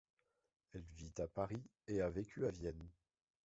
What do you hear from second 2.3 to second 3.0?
à Vienne.